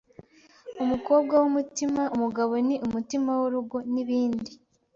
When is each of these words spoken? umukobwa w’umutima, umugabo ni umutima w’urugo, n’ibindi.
umukobwa 0.83 1.33
w’umutima, 1.41 2.01
umugabo 2.15 2.53
ni 2.67 2.75
umutima 2.87 3.31
w’urugo, 3.39 3.77
n’ibindi. 3.93 4.51